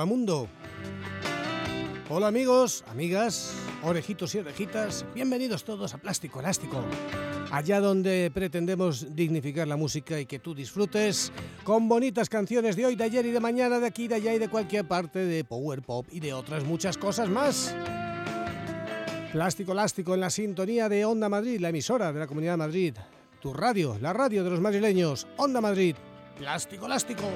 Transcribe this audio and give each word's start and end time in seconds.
Hola 0.00 0.06
mundo. 0.06 0.48
Hola 2.08 2.28
amigos, 2.28 2.84
amigas, 2.88 3.52
orejitos 3.82 4.34
y 4.34 4.38
orejitas, 4.38 5.04
bienvenidos 5.14 5.62
todos 5.62 5.92
a 5.92 5.98
Plástico 5.98 6.40
Elástico, 6.40 6.82
allá 7.50 7.80
donde 7.80 8.30
pretendemos 8.32 9.14
dignificar 9.14 9.68
la 9.68 9.76
música 9.76 10.18
y 10.18 10.24
que 10.24 10.38
tú 10.38 10.54
disfrutes 10.54 11.30
con 11.64 11.86
bonitas 11.86 12.30
canciones 12.30 12.76
de 12.76 12.86
hoy, 12.86 12.96
de 12.96 13.04
ayer 13.04 13.26
y 13.26 13.30
de 13.30 13.40
mañana, 13.40 13.78
de 13.78 13.88
aquí, 13.88 14.08
de 14.08 14.14
allá 14.14 14.32
y 14.32 14.38
de 14.38 14.48
cualquier 14.48 14.88
parte, 14.88 15.18
de 15.18 15.44
Power 15.44 15.82
Pop 15.82 16.06
y 16.10 16.20
de 16.20 16.32
otras 16.32 16.64
muchas 16.64 16.96
cosas 16.96 17.28
más. 17.28 17.74
Plástico 19.32 19.72
Elástico 19.72 20.14
en 20.14 20.20
la 20.20 20.30
sintonía 20.30 20.88
de 20.88 21.04
Onda 21.04 21.28
Madrid, 21.28 21.60
la 21.60 21.68
emisora 21.68 22.10
de 22.10 22.20
la 22.20 22.26
Comunidad 22.26 22.54
de 22.54 22.56
Madrid, 22.56 22.94
tu 23.38 23.52
radio, 23.52 23.98
la 24.00 24.14
radio 24.14 24.44
de 24.44 24.48
los 24.48 24.62
madrileños, 24.62 25.26
Onda 25.36 25.60
Madrid, 25.60 25.94
Plástico 26.38 26.86
Elástico. 26.86 27.28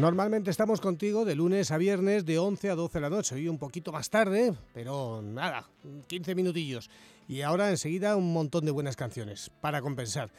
Normalmente 0.00 0.50
estamos 0.50 0.80
contigo 0.80 1.26
de 1.26 1.34
lunes 1.34 1.70
a 1.70 1.76
viernes 1.76 2.24
de 2.24 2.38
11 2.38 2.70
a 2.70 2.74
12 2.74 2.94
de 2.94 3.00
la 3.02 3.10
noche, 3.10 3.34
hoy 3.34 3.48
un 3.48 3.58
poquito 3.58 3.92
más 3.92 4.08
tarde, 4.08 4.54
pero 4.72 5.20
nada, 5.20 5.68
15 6.06 6.34
minutillos. 6.34 6.88
Y 7.28 7.42
ahora 7.42 7.68
enseguida 7.68 8.16
un 8.16 8.32
montón 8.32 8.64
de 8.64 8.70
buenas 8.70 8.96
canciones 8.96 9.50
para 9.60 9.82
compensar. 9.82 10.30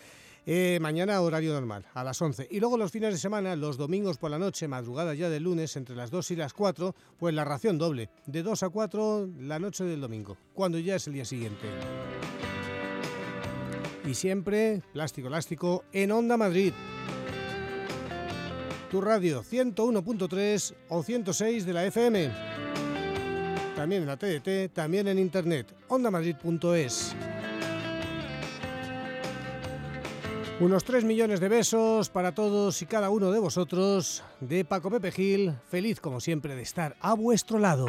Eh, 0.48 0.80
mañana 0.82 1.22
horario 1.22 1.54
normal, 1.54 1.86
a 1.94 2.04
las 2.04 2.20
11. 2.20 2.48
Y 2.50 2.60
luego 2.60 2.76
los 2.76 2.92
fines 2.92 3.14
de 3.14 3.20
semana, 3.20 3.56
los 3.56 3.78
domingos 3.78 4.18
por 4.18 4.32
la 4.32 4.40
noche, 4.40 4.68
madrugada 4.68 5.14
ya 5.14 5.30
del 5.30 5.44
lunes, 5.44 5.76
entre 5.76 5.96
las 5.96 6.10
2 6.10 6.32
y 6.32 6.38
las 6.38 6.54
4, 6.54 6.96
pues 7.20 7.36
la 7.36 7.46
ración 7.46 7.78
doble, 7.78 8.10
de 8.26 8.42
2 8.42 8.64
a 8.64 8.70
4 8.70 9.30
la 9.42 9.60
noche 9.60 9.84
del 9.84 10.02
domingo, 10.02 10.38
cuando 10.56 10.80
ya 10.80 10.96
es 10.96 11.06
el 11.06 11.14
día 11.14 11.26
siguiente. 11.26 11.68
Y 14.08 14.16
siempre, 14.16 14.82
plástico 14.92 15.28
elástico, 15.28 15.84
en 15.94 16.12
Onda 16.12 16.36
Madrid 16.36 16.74
tu 18.92 19.00
radio 19.00 19.42
101.3 19.42 20.76
o 20.90 21.02
106 21.02 21.66
de 21.66 21.74
la 21.74 21.86
FM. 21.86 22.30
También 23.74 24.02
en 24.02 24.08
la 24.08 24.18
TDT, 24.18 24.74
también 24.74 25.08
en 25.08 25.18
internet, 25.18 25.74
ondamadrid.es. 25.88 27.16
Unos 30.60 30.84
3 30.84 31.06
millones 31.06 31.40
de 31.40 31.48
besos 31.48 32.10
para 32.10 32.36
todos 32.36 32.82
y 32.82 32.86
cada 32.86 33.10
uno 33.10 33.32
de 33.32 33.40
vosotros, 33.40 34.24
de 34.42 34.66
Paco 34.66 34.92
Pepe 34.92 35.12
Gil, 35.12 35.54
feliz 35.70 36.02
como 36.02 36.20
siempre 36.20 36.56
de 36.56 36.62
estar 36.62 36.98
a 37.00 37.14
vuestro 37.14 37.60
lado. 37.60 37.88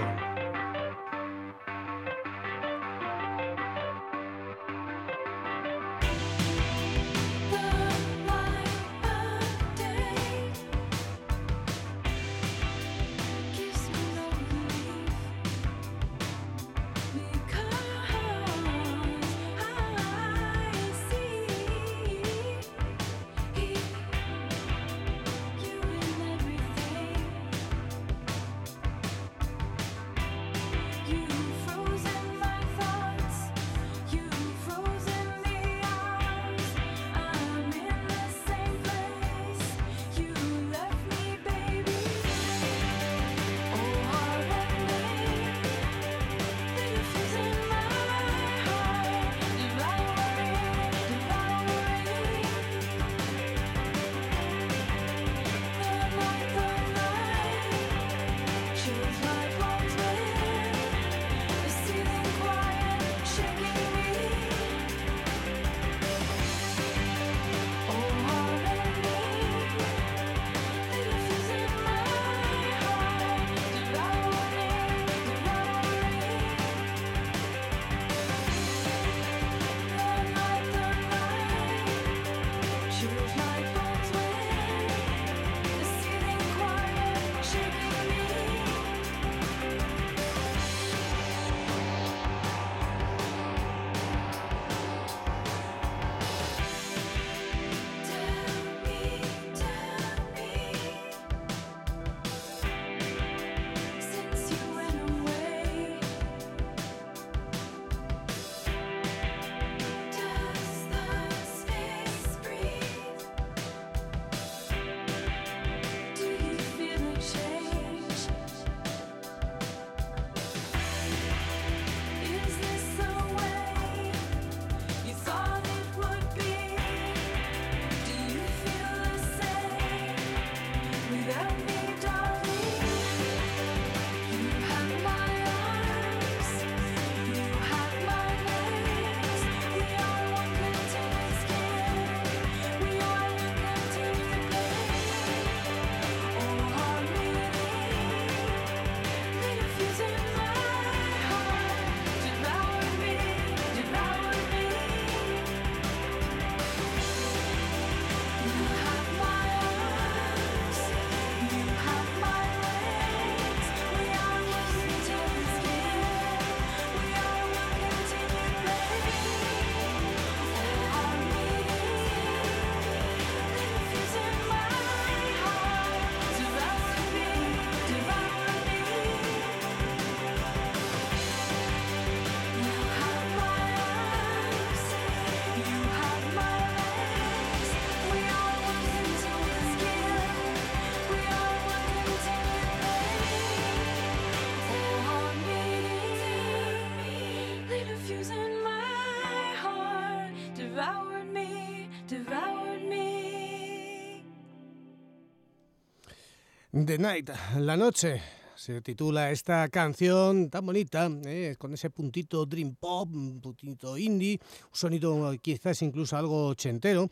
The 206.87 206.99
Night, 206.99 207.31
la 207.59 207.77
noche, 207.77 208.21
se 208.57 208.81
titula 208.81 209.31
esta 209.31 209.69
canción 209.69 210.51
tan 210.51 210.67
bonita, 210.67 211.09
eh, 211.27 211.55
con 211.59 211.75
ese 211.75 211.91
puntito 211.91 212.45
dream 212.47 212.75
pop, 212.75 213.09
un 213.13 213.41
puntito 213.41 213.97
indie, 213.97 214.41
un 214.41 214.77
sonido 214.77 215.33
quizás 215.41 215.83
incluso 215.83 216.17
algo 216.17 216.47
ochentero. 216.49 217.09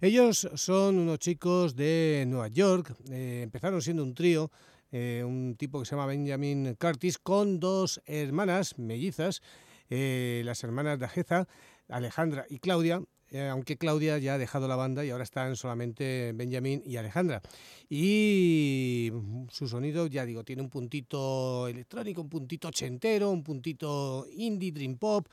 Ellos 0.00 0.48
son 0.54 0.98
unos 0.98 1.20
chicos 1.20 1.74
de 1.74 2.24
Nueva 2.26 2.48
York, 2.48 2.94
eh, 3.10 3.42
empezaron 3.44 3.80
siendo 3.80 4.02
un 4.02 4.14
trío, 4.14 4.50
eh, 4.90 5.22
un 5.24 5.54
tipo 5.56 5.78
que 5.80 5.86
se 5.86 5.94
llama 5.94 6.06
Benjamin 6.06 6.74
Curtis, 6.74 7.18
con 7.18 7.60
dos 7.60 8.02
hermanas 8.06 8.78
mellizas, 8.78 9.42
las 9.88 10.64
hermanas 10.64 10.98
de 10.98 11.04
Ajeza, 11.04 11.46
Alejandra 11.88 12.46
y 12.48 12.58
Claudia, 12.58 13.00
eh, 13.34 13.48
aunque 13.48 13.76
Claudia 13.76 14.16
ya 14.18 14.34
ha 14.34 14.38
dejado 14.38 14.68
la 14.68 14.76
banda 14.76 15.04
y 15.04 15.10
ahora 15.10 15.24
están 15.24 15.56
solamente 15.56 16.30
Benjamín 16.36 16.84
y 16.86 16.98
Alejandra. 16.98 17.42
Y 17.90 19.10
su 19.50 19.66
sonido, 19.66 20.06
ya 20.06 20.24
digo, 20.24 20.44
tiene 20.44 20.62
un 20.62 20.70
puntito 20.70 21.66
electrónico, 21.66 22.20
un 22.20 22.28
puntito 22.28 22.68
ochentero, 22.68 23.32
un 23.32 23.42
puntito 23.42 24.24
indie, 24.30 24.70
dream 24.70 24.98
pop, 24.98 25.26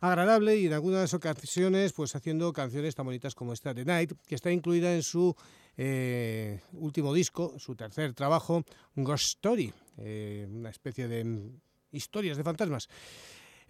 agradable 0.00 0.56
y 0.56 0.66
en 0.66 0.72
algunas 0.72 1.12
ocasiones 1.12 1.92
pues 1.92 2.16
haciendo 2.16 2.54
canciones 2.54 2.94
tan 2.94 3.04
bonitas 3.04 3.34
como 3.34 3.52
esta 3.52 3.74
de 3.74 3.84
Night, 3.84 4.12
que 4.26 4.34
está 4.34 4.50
incluida 4.50 4.94
en 4.94 5.02
su 5.02 5.36
eh, 5.76 6.58
último 6.72 7.12
disco, 7.12 7.58
su 7.58 7.76
tercer 7.76 8.14
trabajo, 8.14 8.64
Ghost 8.96 9.24
Story, 9.24 9.70
eh, 9.98 10.48
una 10.50 10.70
especie 10.70 11.06
de 11.06 11.50
historias 11.90 12.38
de 12.38 12.44
fantasmas. 12.44 12.88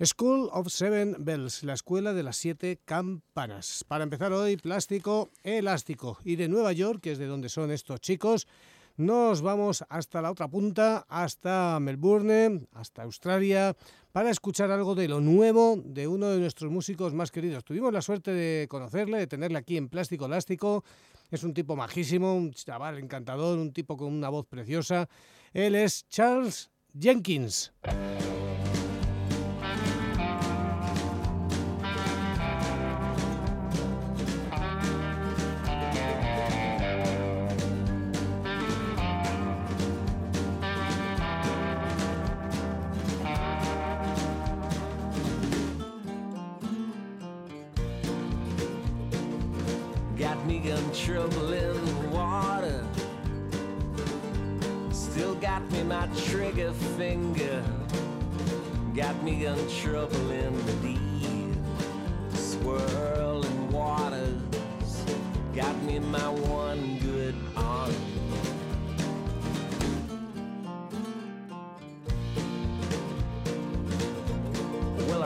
School 0.05 0.49
of 0.53 0.69
Seven 0.69 1.17
Bells, 1.21 1.63
la 1.63 1.75
escuela 1.75 2.13
de 2.13 2.25
las 2.25 2.37
siete 2.37 2.81
campanas. 2.85 3.85
Para 3.87 4.03
empezar 4.03 4.33
hoy, 4.33 4.57
plástico 4.57 5.31
elástico. 5.45 6.19
Y 6.25 6.35
de 6.35 6.49
Nueva 6.49 6.73
York, 6.73 7.01
que 7.01 7.13
es 7.13 7.19
de 7.19 7.27
donde 7.27 7.49
son 7.49 7.71
estos 7.71 8.01
chicos, 8.01 8.49
nos 8.97 9.43
vamos 9.43 9.85
hasta 9.89 10.21
la 10.21 10.33
otra 10.33 10.49
punta, 10.49 11.07
hasta 11.09 11.79
Melbourne, 11.79 12.67
hasta 12.73 13.05
Australia, 13.05 13.77
para 14.11 14.31
escuchar 14.31 14.73
algo 14.73 14.97
de 14.97 15.07
lo 15.07 15.21
nuevo 15.21 15.81
de 15.85 16.09
uno 16.09 16.31
de 16.31 16.41
nuestros 16.41 16.73
músicos 16.73 17.15
más 17.15 17.31
queridos. 17.31 17.65
Tuvimos 17.65 17.93
la 17.93 18.03
suerte 18.03 18.33
de 18.33 18.67
conocerle, 18.69 19.19
de 19.19 19.27
tenerle 19.29 19.59
aquí 19.59 19.77
en 19.77 19.89
Plástico 19.89 20.27
Elástico. 20.27 20.85
Es 21.31 21.45
un 21.45 21.55
tipo 21.55 21.77
majísimo, 21.77 22.35
un 22.35 22.53
chaval 22.53 22.99
encantador, 22.99 23.57
un 23.57 23.73
tipo 23.73 23.97
con 23.97 24.13
una 24.13 24.31
voz 24.31 24.47
preciosa. 24.47 25.09
Él 25.53 25.77
es 25.77 26.09
Charles 26.09 26.71
Jenkins. 26.99 27.73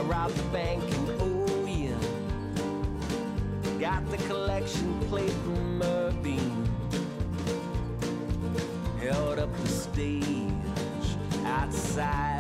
Robbed 0.06 0.37
the 0.37 0.43
bank 0.50 0.82
and 0.82 1.11
oh 1.20 1.67
yeah, 1.67 1.99
got 3.79 4.08
the 4.11 4.17
collection 4.29 4.99
plate 5.08 5.31
from 5.44 5.81
Merbeam. 5.81 6.67
Held 9.00 9.38
up 9.38 9.55
the 9.62 9.69
stage 9.69 10.53
outside 11.44 12.35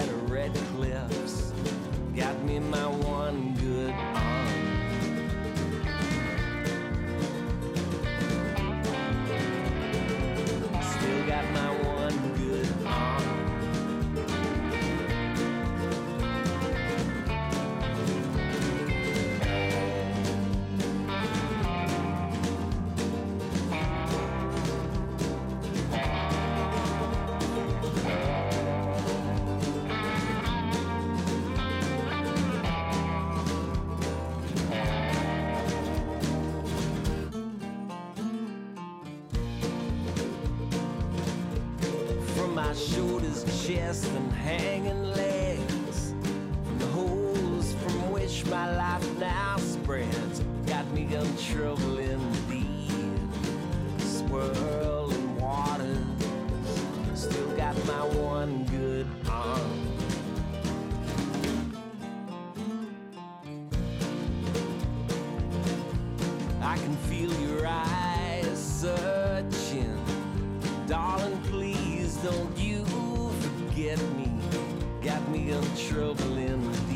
you 72.56 72.84
forget 73.40 73.98
me, 74.16 74.30
got 75.02 75.28
me 75.30 75.50
in 75.50 75.76
trouble 75.76 76.36
in 76.38 76.72
the 76.88 76.95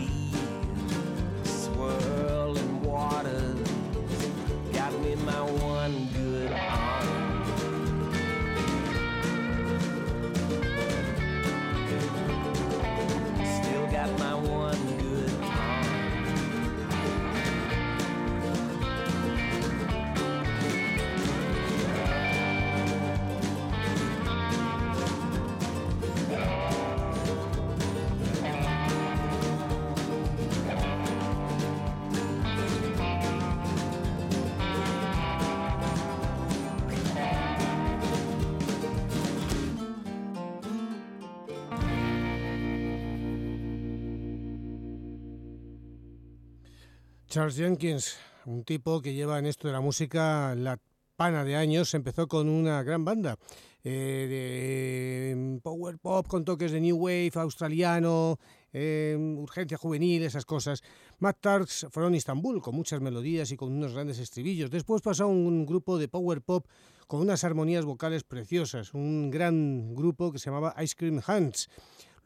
Charles 47.31 47.55
Jenkins, 47.55 48.17
un 48.45 48.65
tipo 48.65 49.01
que 49.01 49.15
lleva 49.15 49.39
en 49.39 49.47
esto 49.47 49.69
de 49.69 49.73
la 49.73 49.81
música 49.81 50.53
la 50.57 50.81
pana 51.15 51.45
de 51.45 51.55
años, 51.55 51.95
empezó 51.95 52.27
con 52.27 52.49
una 52.49 52.83
gran 52.83 53.05
banda 53.05 53.39
eh, 53.85 54.27
de 54.29 55.31
em, 55.31 55.61
power 55.61 55.97
pop 55.99 56.27
con 56.27 56.45
toques 56.45 56.73
de 56.73 56.81
new 56.81 56.97
wave 56.97 57.31
australiano, 57.37 58.41
em, 58.73 59.39
urgencia 59.39 59.79
juvenil, 59.79 60.25
esas 60.25 60.45
cosas. 60.45 60.83
Matt 61.21 61.39
Tarks 61.41 61.87
fueron 61.93 62.17
Istambul 62.17 62.61
con 62.61 62.75
muchas 62.75 63.01
melodías 63.01 63.53
y 63.53 63.57
con 63.57 63.71
unos 63.71 63.95
grandes 63.95 64.19
estribillos. 64.19 64.73
Después 64.73 65.01
pasó 65.01 65.25
a 65.25 65.27
un 65.29 65.67
grupo 65.67 65.99
de 65.99 66.09
power 66.09 66.43
pop 66.43 66.67
con 67.07 67.21
unas 67.21 67.45
armonías 67.45 67.85
vocales 67.85 68.25
preciosas, 68.25 68.93
un 68.93 69.31
gran 69.31 69.95
grupo 69.95 70.33
que 70.33 70.41
se 70.41 70.51
llamaba 70.51 70.75
Ice 70.83 70.97
Cream 70.97 71.23
Hands. 71.25 71.69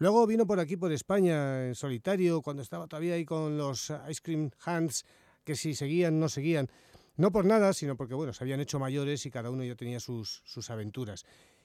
Luego 0.04 0.26
vino 0.26 0.46
por 0.46 0.60
aquí, 0.60 0.76
por 0.76 0.92
España, 0.92 1.66
en 1.66 1.74
solitario, 1.74 2.42
cuando 2.42 2.62
estaba 2.62 2.86
todavía 2.86 3.14
ahí 3.14 3.24
con 3.24 3.56
los 3.56 3.90
Ice 4.10 4.20
Cream 4.22 4.50
Hands, 4.62 5.02
que 5.44 5.56
si 5.56 5.74
seguían, 5.74 6.20
no 6.20 6.28
seguían. 6.28 6.68
No 7.16 7.32
por 7.32 7.46
nada, 7.46 7.72
sino 7.72 7.96
porque, 7.96 8.12
bueno, 8.12 8.34
se 8.34 8.44
habían 8.44 8.60
hecho 8.60 8.78
mayores 8.78 9.24
y 9.24 9.30
cada 9.30 9.48
uno 9.48 9.64
ya 9.64 9.74
tenía 9.76 10.00
sus, 10.00 10.42
sus 10.44 10.68
aventuras. 10.68 11.24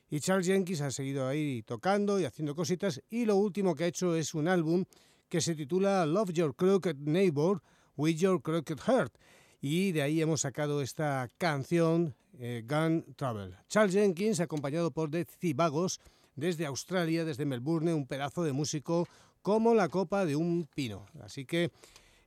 Y 0.10 0.22
Charles 0.22 0.48
Jenkins 0.48 0.80
ha 0.80 0.90
seguido 0.90 1.28
ahí 1.28 1.64
tocando 1.64 2.18
y 2.18 2.24
haciendo 2.24 2.56
cositas 2.56 3.02
y 3.10 3.26
lo 3.26 3.36
último 3.36 3.76
que 3.76 3.84
ha 3.84 3.88
hecho 3.88 4.16
es 4.16 4.34
un 4.34 4.48
álbum 4.48 4.86
que 5.28 5.42
se 5.42 5.54
titula 5.54 6.06
Love 6.06 6.32
Your 6.32 6.56
Crooked 6.56 6.96
Neighbor 6.96 7.62
with 7.98 8.16
Your 8.16 8.42
Crooked 8.42 8.80
Heart 8.88 9.18
y 9.60 9.92
de 9.92 10.02
ahí 10.02 10.22
hemos 10.22 10.40
sacado 10.40 10.82
esta 10.82 11.28
canción 11.38 12.16
eh, 12.40 12.64
Gun 12.66 13.04
Travel. 13.18 13.58
Charles 13.68 13.96
Jenkins 13.96 14.40
acompañado 14.40 14.92
por 14.92 15.12
The 15.12 15.26
Cibagos 15.26 16.00
desde 16.40 16.66
Australia, 16.66 17.26
desde 17.26 17.46
Melbourne, 17.46 17.94
un 17.94 18.08
pedazo 18.08 18.44
de 18.44 18.54
músico 18.54 19.08
como 19.42 19.74
la 19.74 19.90
copa 19.90 20.26
de 20.26 20.36
un 20.36 20.68
pino. 20.74 21.06
Así 21.22 21.46
que 21.46 21.72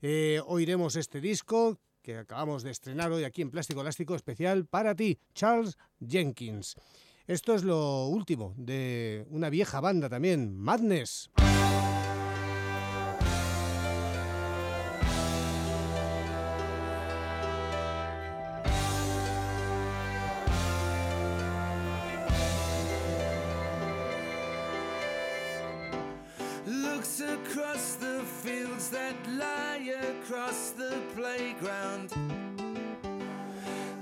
eh, 0.00 0.40
oiremos 0.47 0.97
este 0.97 1.21
disco 1.21 1.78
que 2.02 2.19
acabamos 2.19 2.62
de 2.62 2.71
estrenar 2.71 3.12
hoy 3.12 3.25
aquí 3.25 3.42
en 3.42 3.50
Plástico 3.50 3.81
Elástico 3.81 4.14
especial 4.14 4.66
para 4.66 4.95
ti, 4.95 5.19
Charles 5.35 5.78
Jenkins. 6.00 6.75
Esto 7.26 7.54
es 7.54 7.62
lo 7.62 8.09
último 8.09 8.54
de 8.57 9.25
una 9.31 9.49
vieja 9.49 9.81
banda 9.81 10.09
también, 10.09 10.57
Madness. 10.57 11.31
Across 30.32 30.70
the 30.70 30.98
playground. 31.14 32.10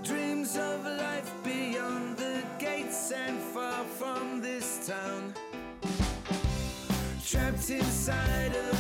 Dreams 0.05 0.57
of 0.57 0.85
life 0.85 1.33
beyond 1.43 2.17
the 2.19 2.43
gates 2.57 3.11
and 3.11 3.37
far 3.41 3.83
from 3.85 4.41
this 4.41 4.87
town. 4.87 5.35
Trapped 7.27 7.71
inside 7.71 8.55
a 8.55 8.80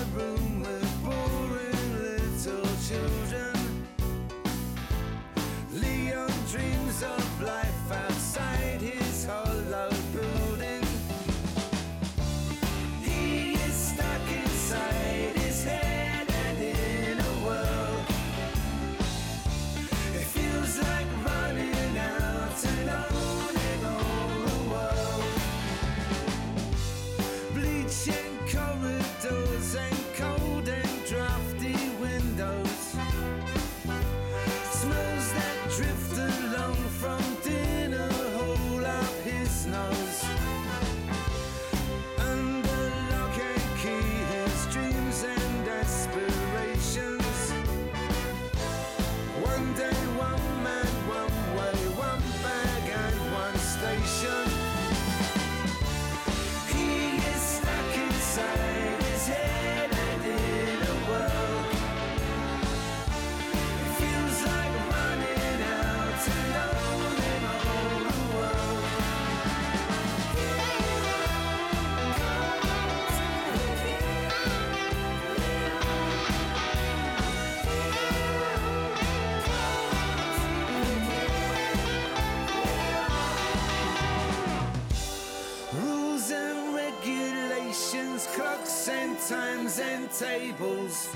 tables. 90.20 91.08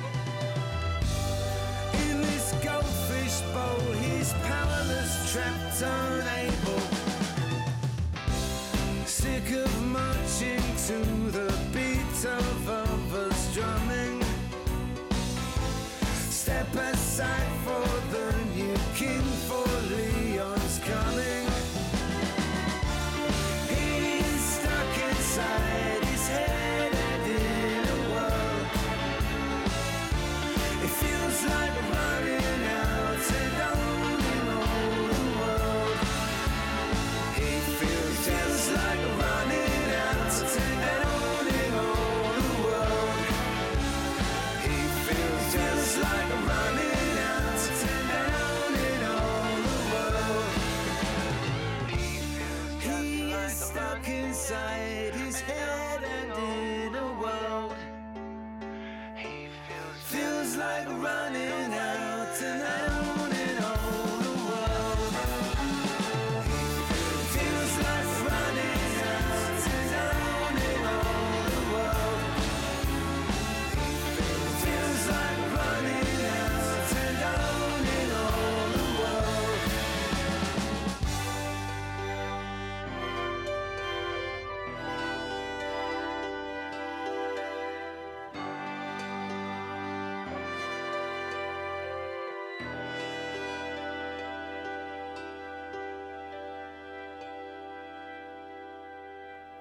In 2.08 2.22
this 2.22 2.54
goldfish 2.64 3.42
bowl, 3.52 3.92
he's 4.00 4.32
powerless, 4.48 5.30
trapped, 5.30 5.82
unable. 5.82 6.80
Sick 9.04 9.50
of 9.62 9.82
marching 9.82 10.64
to 10.88 10.98
the 11.36 11.52
beat 11.74 12.24
of 12.24 12.53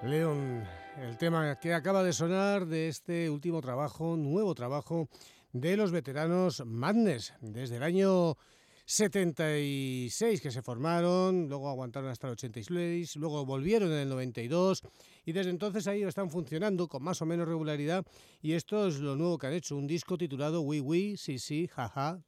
León, 0.04 0.62
el 1.00 1.16
tema 1.16 1.58
que 1.58 1.72
acaba 1.72 2.02
de 2.02 2.12
sonar 2.12 2.66
de 2.66 2.88
este 2.88 3.30
último 3.30 3.62
trabajo, 3.62 4.16
nuevo 4.16 4.54
trabajo 4.54 5.08
de 5.52 5.78
los 5.78 5.92
veteranos 5.92 6.62
Madness, 6.66 7.32
desde 7.40 7.76
el 7.76 7.82
año 7.82 8.36
76 8.84 10.42
que 10.42 10.50
se 10.50 10.60
formaron, 10.60 11.48
luego 11.48 11.70
aguantaron 11.70 12.10
hasta 12.10 12.26
el 12.26 12.34
86, 12.34 13.16
luego 13.16 13.46
volvieron 13.46 13.90
en 13.92 13.98
el 14.00 14.08
92 14.10 14.82
y 15.24 15.32
desde 15.32 15.50
entonces 15.50 15.86
ahí 15.86 16.02
están 16.02 16.28
funcionando 16.28 16.86
con 16.86 17.02
más 17.02 17.22
o 17.22 17.26
menos 17.26 17.48
regularidad 17.48 18.04
y 18.42 18.52
esto 18.52 18.86
es 18.86 19.00
lo 19.00 19.16
nuevo 19.16 19.38
que 19.38 19.46
han 19.46 19.54
hecho, 19.54 19.74
un 19.74 19.86
disco 19.86 20.18
titulado 20.18 20.60
Oui 20.60 20.80
Oui, 20.80 21.16
sí 21.16 21.38
sí, 21.38 21.66
jaja, 21.66 22.20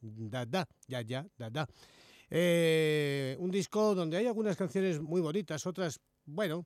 da 0.00 0.46
da, 0.46 0.68
ya 0.86 1.02
ya, 1.02 1.26
da 1.36 1.50
da. 1.50 1.66
Eh, 2.30 3.36
un 3.40 3.50
disco 3.50 3.94
donde 3.94 4.18
hay 4.18 4.26
algunas 4.26 4.56
canciones 4.56 5.00
muy 5.00 5.20
bonitas, 5.20 5.66
otras, 5.66 6.00
bueno, 6.24 6.64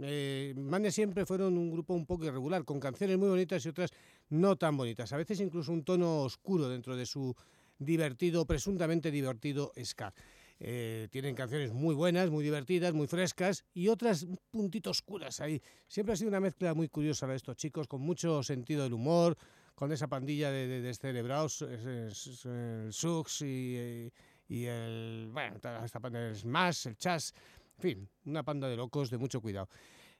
eh, 0.00 0.54
siempre 0.90 1.26
fueron 1.26 1.56
un 1.56 1.70
grupo 1.70 1.94
un 1.94 2.06
poco 2.06 2.24
irregular, 2.24 2.64
con 2.64 2.80
canciones 2.80 3.18
muy 3.18 3.28
bonitas 3.28 3.64
y 3.64 3.68
otras 3.68 3.90
no 4.30 4.56
tan 4.56 4.76
bonitas. 4.76 5.12
A 5.12 5.16
veces 5.16 5.40
incluso 5.40 5.72
un 5.72 5.84
tono 5.84 6.22
oscuro 6.22 6.68
dentro 6.68 6.96
de 6.96 7.06
su 7.06 7.34
divertido, 7.78 8.44
presuntamente 8.46 9.10
divertido 9.10 9.72
ska. 9.82 10.12
Eh, 10.60 11.06
tienen 11.12 11.36
canciones 11.36 11.72
muy 11.72 11.94
buenas, 11.94 12.30
muy 12.30 12.42
divertidas, 12.42 12.92
muy 12.92 13.06
frescas 13.06 13.64
y 13.74 13.88
otras 13.88 14.24
un 14.24 14.38
puntito 14.50 14.90
oscuras 14.90 15.40
ahí. 15.40 15.62
Siempre 15.86 16.14
ha 16.14 16.16
sido 16.16 16.28
una 16.28 16.40
mezcla 16.40 16.74
muy 16.74 16.88
curiosa 16.88 17.28
de 17.28 17.36
estos 17.36 17.56
chicos, 17.56 17.86
con 17.86 18.00
mucho 18.00 18.42
sentido 18.42 18.82
del 18.82 18.92
humor, 18.92 19.36
con 19.76 19.92
esa 19.92 20.08
pandilla 20.08 20.50
de, 20.50 20.66
de 20.66 20.80
descerebrados, 20.80 21.62
eh, 21.62 21.68
eh, 21.70 22.84
el 22.86 22.92
Sux 22.92 23.42
y, 23.42 24.10
el. 24.48 25.28
Bueno, 25.32 25.60
panda 25.60 26.18
del 26.18 26.34
Smash, 26.34 26.88
el 26.88 26.96
Chas. 26.96 27.32
En 27.78 27.82
fin, 27.82 28.08
una 28.24 28.42
panda 28.42 28.68
de 28.68 28.76
locos 28.76 29.08
de 29.08 29.18
mucho 29.18 29.40
cuidado. 29.40 29.68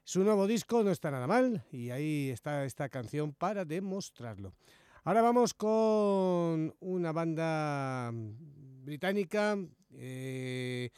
Su 0.04 0.22
nuevo 0.22 0.46
disco 0.46 0.84
no 0.84 0.92
está 0.92 1.10
nada 1.10 1.26
mal 1.26 1.64
y 1.72 1.90
ahí 1.90 2.30
está 2.30 2.64
esta 2.64 2.88
canción 2.88 3.32
para 3.32 3.64
demostrarlo. 3.64 4.52
Ahora 5.02 5.22
vamos 5.22 5.54
con 5.54 6.72
una 6.78 7.10
banda 7.10 8.12
británica. 8.84 9.58
eh, 9.90 10.90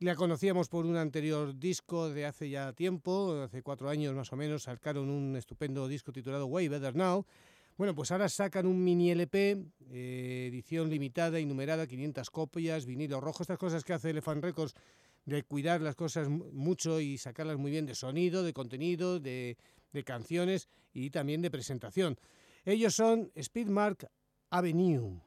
la 0.00 0.16
conocíamos 0.16 0.68
por 0.68 0.84
un 0.84 0.96
anterior 0.96 1.56
disco 1.56 2.08
de 2.08 2.26
hace 2.26 2.50
ya 2.50 2.72
tiempo, 2.72 3.42
hace 3.44 3.62
cuatro 3.62 3.88
años 3.88 4.12
más 4.14 4.32
o 4.32 4.36
menos, 4.36 4.64
sacaron 4.64 5.10
un 5.10 5.36
estupendo 5.36 5.86
disco 5.86 6.10
titulado 6.10 6.46
Way 6.46 6.68
Better 6.68 6.96
Now. 6.96 7.24
Bueno, 7.76 7.94
pues 7.94 8.10
ahora 8.10 8.28
sacan 8.28 8.66
un 8.66 8.82
mini 8.82 9.12
LP, 9.12 9.64
eh, 9.90 10.46
edición 10.48 10.90
limitada 10.90 11.38
y 11.38 11.46
numerada, 11.46 11.86
500 11.86 12.30
copias, 12.30 12.84
vinilo 12.84 13.20
rojo, 13.20 13.42
estas 13.42 13.58
cosas 13.58 13.84
que 13.84 13.92
hace 13.92 14.10
Elephant 14.10 14.42
Records 14.42 14.74
de 15.36 15.42
cuidar 15.44 15.80
las 15.80 15.94
cosas 15.94 16.28
mu- 16.28 16.50
mucho 16.52 17.00
y 17.00 17.16
sacarlas 17.18 17.56
muy 17.56 17.70
bien 17.70 17.86
de 17.86 17.94
sonido, 17.94 18.42
de 18.42 18.52
contenido, 18.52 19.20
de, 19.20 19.56
de 19.92 20.04
canciones 20.04 20.68
y 20.92 21.10
también 21.10 21.40
de 21.42 21.50
presentación. 21.50 22.18
Ellos 22.64 22.94
son 22.94 23.30
Speedmark 23.40 24.06
Avenue. 24.50 25.20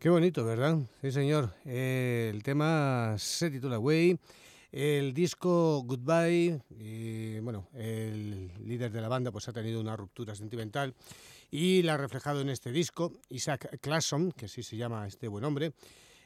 Qué 0.00 0.08
bonito, 0.08 0.46
¿verdad? 0.46 0.78
Sí, 1.02 1.12
señor. 1.12 1.52
Eh, 1.66 2.30
el 2.32 2.42
tema 2.42 3.16
se 3.18 3.50
titula 3.50 3.78
Way. 3.78 4.18
El 4.72 5.12
disco 5.12 5.82
Goodbye, 5.84 6.62
bueno, 7.42 7.68
el 7.74 8.50
líder 8.64 8.90
de 8.92 9.02
la 9.02 9.08
banda 9.08 9.30
pues 9.30 9.46
ha 9.48 9.52
tenido 9.52 9.78
una 9.78 9.96
ruptura 9.96 10.34
sentimental 10.34 10.94
y 11.50 11.82
la 11.82 11.94
ha 11.94 11.96
reflejado 11.98 12.40
en 12.40 12.48
este 12.48 12.72
disco, 12.72 13.12
Isaac 13.28 13.78
Clason, 13.82 14.32
que 14.32 14.46
así 14.46 14.62
se 14.62 14.78
llama 14.78 15.06
este 15.06 15.28
buen 15.28 15.44
hombre. 15.44 15.74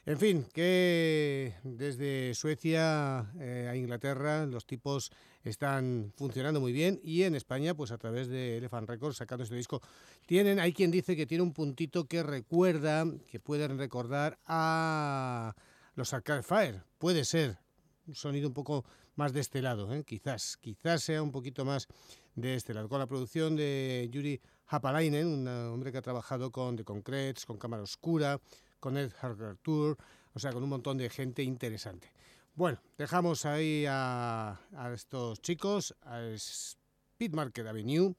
En 0.07 0.19
fin, 0.19 0.45
que 0.53 1.55
desde 1.63 2.35
Suecia 2.35 3.25
eh, 3.39 3.67
a 3.67 3.75
Inglaterra 3.75 4.45
los 4.45 4.67
tipos 4.67 5.11
están 5.43 6.13
funcionando 6.15 6.61
muy 6.61 6.73
bien 6.73 6.99
y 7.03 7.23
en 7.23 7.33
España, 7.33 7.73
pues 7.73 7.89
a 7.89 7.97
través 7.97 8.27
de 8.27 8.57
Elephant 8.57 8.87
Records 8.87 9.17
sacando 9.17 9.43
este 9.43 9.55
disco, 9.55 9.81
tienen, 10.27 10.59
hay 10.59 10.73
quien 10.73 10.91
dice 10.91 11.15
que 11.15 11.25
tiene 11.25 11.41
un 11.41 11.53
puntito 11.53 12.05
que 12.05 12.21
recuerda, 12.21 13.03
que 13.27 13.39
pueden 13.39 13.79
recordar 13.79 14.37
a 14.45 15.55
los 15.95 16.13
Arcade 16.13 16.43
Fire. 16.43 16.83
Puede 16.99 17.25
ser 17.25 17.57
un 18.05 18.13
sonido 18.13 18.47
un 18.47 18.53
poco 18.53 18.85
más 19.15 19.33
de 19.33 19.39
este 19.39 19.63
lado, 19.63 19.91
¿eh? 19.91 20.03
quizás, 20.03 20.57
quizás 20.57 21.01
sea 21.01 21.23
un 21.23 21.31
poquito 21.31 21.65
más 21.65 21.87
de 22.35 22.53
este 22.53 22.75
lado. 22.75 22.89
Con 22.89 22.99
la 22.99 23.07
producción 23.07 23.55
de 23.55 24.07
Yuri 24.11 24.39
Hapalainen, 24.67 25.25
un 25.25 25.47
hombre 25.47 25.91
que 25.91 25.97
ha 25.97 26.03
trabajado 26.03 26.51
con 26.51 26.75
The 26.75 26.83
Concretes, 26.83 27.43
con 27.43 27.57
Cámara 27.57 27.81
Oscura, 27.81 28.39
con 28.85 28.97
Ed 28.97 29.13
Harker 29.19 29.57
Tour, 29.63 29.97
o 30.35 30.39
sea, 30.39 30.53
con 30.53 30.61
un 30.61 30.69
montón 30.69 30.99
de 30.99 31.09
gente 31.09 31.41
interesante. 31.41 32.11
Bueno, 32.53 32.79
dejamos 32.99 33.43
ahí 33.47 33.83
a, 33.89 34.61
a 34.77 34.93
estos 34.93 35.41
chicos, 35.41 35.95
a 36.03 36.21
Speed 36.21 37.33
Market 37.33 37.65
Avenue, 37.65 38.13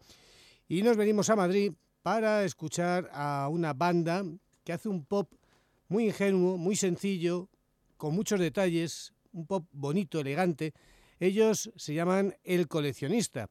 y 0.66 0.82
nos 0.82 0.96
venimos 0.96 1.30
a 1.30 1.36
Madrid 1.36 1.72
para 2.02 2.42
escuchar 2.42 3.08
a 3.12 3.46
una 3.48 3.74
banda 3.74 4.24
que 4.64 4.72
hace 4.72 4.88
un 4.88 5.04
pop 5.04 5.30
muy 5.86 6.06
ingenuo, 6.06 6.56
muy 6.56 6.74
sencillo, 6.74 7.48
con 7.96 8.12
muchos 8.16 8.40
detalles, 8.40 9.12
un 9.30 9.46
pop 9.46 9.68
bonito, 9.70 10.18
elegante. 10.18 10.74
Ellos 11.20 11.70
se 11.76 11.94
llaman 11.94 12.34
El 12.42 12.66
Coleccionista. 12.66 13.48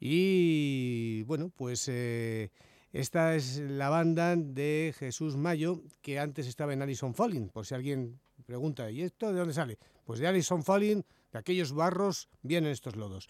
Y 0.00 1.24
bueno, 1.24 1.52
pues 1.54 1.86
eh, 1.88 2.48
esta 2.94 3.34
es 3.34 3.58
la 3.58 3.88
banda 3.88 4.36
de 4.36 4.94
Jesús 4.96 5.36
Mayo, 5.36 5.82
que 6.00 6.20
antes 6.20 6.46
estaba 6.46 6.72
en 6.72 6.80
Alison 6.80 7.12
Falling, 7.12 7.48
por 7.48 7.66
si 7.66 7.74
alguien 7.74 8.20
pregunta, 8.46 8.88
¿y 8.88 9.02
esto 9.02 9.32
de 9.32 9.38
dónde 9.40 9.52
sale? 9.52 9.78
Pues 10.04 10.20
de 10.20 10.28
Alison 10.28 10.62
Falling, 10.62 11.04
de 11.32 11.38
aquellos 11.40 11.72
barros 11.72 12.28
vienen 12.42 12.70
estos 12.70 12.94
lodos. 12.94 13.28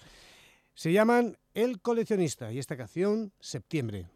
Se 0.75 0.93
llaman 0.93 1.39
El 1.55 1.81
Coleccionista 1.81 2.53
y 2.53 2.59
esta 2.59 2.77
canción, 2.77 3.33
Septiembre. 3.41 4.07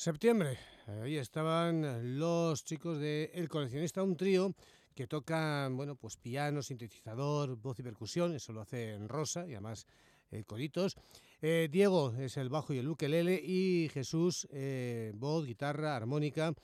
Septiembre, 0.00 0.56
ahí 1.02 1.16
estaban 1.16 2.20
los 2.20 2.62
chicos 2.62 3.00
de 3.00 3.32
El 3.34 3.48
Coleccionista, 3.48 4.00
un 4.00 4.16
trío 4.16 4.54
que 4.94 5.08
tocan, 5.08 5.76
bueno, 5.76 5.96
pues 5.96 6.16
piano, 6.16 6.62
sintetizador, 6.62 7.56
voz 7.56 7.80
y 7.80 7.82
percusión, 7.82 8.32
eso 8.32 8.52
lo 8.52 8.60
hace 8.60 8.92
en 8.92 9.08
Rosa 9.08 9.44
y 9.48 9.54
además 9.54 9.88
eh, 10.30 10.44
coritos. 10.44 10.94
Eh, 11.42 11.66
Diego 11.68 12.14
es 12.16 12.36
el 12.36 12.48
bajo 12.48 12.72
y 12.72 12.78
el 12.78 12.88
ukelele 12.88 13.42
y 13.42 13.88
Jesús, 13.88 14.46
eh, 14.52 15.10
voz, 15.16 15.44
guitarra, 15.44 15.96
armónica, 15.96 16.54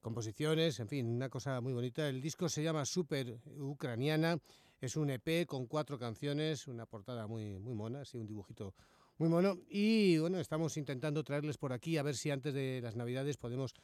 composiciones, 0.00 0.80
en 0.80 0.88
fin, 0.88 1.06
una 1.06 1.28
cosa 1.28 1.60
muy 1.60 1.74
bonita. 1.74 2.08
El 2.08 2.22
disco 2.22 2.48
se 2.48 2.62
llama 2.62 2.86
Super 2.86 3.42
Ucraniana, 3.58 4.38
es 4.80 4.96
un 4.96 5.10
EP 5.10 5.44
con 5.46 5.66
cuatro 5.66 5.98
canciones, 5.98 6.66
una 6.66 6.86
portada 6.86 7.26
muy, 7.26 7.58
muy 7.58 7.74
mona, 7.74 8.00
así 8.00 8.16
un 8.16 8.26
dibujito 8.26 8.74
muy 9.20 9.28
mono. 9.28 9.58
Y 9.68 10.16
bueno, 10.16 10.40
estamos 10.40 10.78
intentando 10.78 11.22
traerles 11.22 11.58
por 11.58 11.74
aquí 11.74 11.98
a 11.98 12.02
ver 12.02 12.16
si 12.16 12.30
antes 12.30 12.54
de 12.54 12.80
las 12.82 12.96
Navidades 12.96 13.36
podemos 13.36 13.74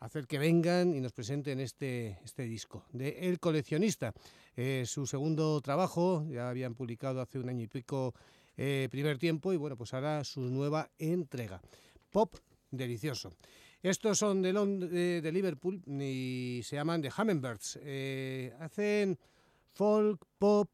hacer 0.00 0.26
que 0.26 0.36
vengan 0.36 0.96
y 0.96 1.00
nos 1.00 1.12
presenten 1.12 1.60
este, 1.60 2.18
este 2.24 2.42
disco 2.42 2.84
de 2.92 3.10
El 3.20 3.38
Coleccionista. 3.38 4.12
Eh, 4.56 4.82
su 4.86 5.06
segundo 5.06 5.60
trabajo, 5.60 6.26
ya 6.28 6.50
habían 6.50 6.74
publicado 6.74 7.20
hace 7.20 7.38
un 7.38 7.48
año 7.48 7.62
y 7.62 7.68
pico 7.68 8.14
eh, 8.56 8.88
primer 8.90 9.16
tiempo 9.16 9.52
y 9.52 9.56
bueno, 9.56 9.76
pues 9.76 9.94
ahora 9.94 10.24
su 10.24 10.40
nueva 10.40 10.90
entrega. 10.98 11.62
Pop 12.10 12.34
delicioso. 12.72 13.32
Estos 13.84 14.18
son 14.18 14.42
de, 14.42 14.52
Lond- 14.52 14.88
de, 14.88 15.32
Liverpool 15.32 15.80
y 15.86 16.62
se 16.64 16.74
llaman 16.74 17.00
The 17.00 17.12
Hummingbirds. 17.16 17.78
Eh, 17.80 18.52
hacen 18.58 19.16
folk, 19.72 20.26
pop, 20.36 20.68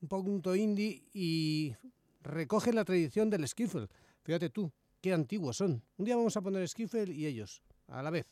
un 0.00 0.08
punto 0.08 0.56
indie 0.56 1.02
y 1.12 1.74
recogen 2.20 2.74
la 2.74 2.84
tradición 2.84 3.30
del 3.30 3.46
skiffle. 3.46 3.88
Fíjate 4.22 4.50
tú, 4.50 4.72
qué 5.00 5.12
antiguos 5.12 5.56
son. 5.56 5.82
Un 5.96 6.04
día 6.04 6.16
vamos 6.16 6.36
a 6.36 6.42
poner 6.42 6.68
skiffle 6.68 7.12
y 7.12 7.26
ellos, 7.26 7.62
a 7.88 8.02
la 8.02 8.10
vez. 8.10 8.26